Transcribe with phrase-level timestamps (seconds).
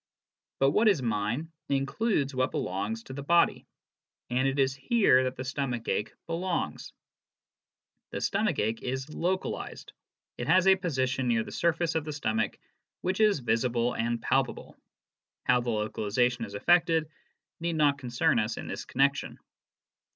[0.57, 3.67] But what is mine includes what belongs to the body,
[4.31, 6.91] and it is here that the stomach ache belongs.
[8.09, 9.93] The stomach ache is localized:
[10.39, 12.57] it has a position near the surface of the stomach,
[13.01, 14.75] which is visible and palpable.
[15.43, 17.07] (How the localization is effected
[17.59, 19.37] need not concern us in this connexion.)